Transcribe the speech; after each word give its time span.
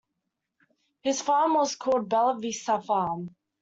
His 1.03 1.21
farm 1.21 1.53
was 1.53 1.75
called 1.75 2.09
'Bella 2.09 2.39
Vista 2.39 2.81
Farm'. 2.81 3.35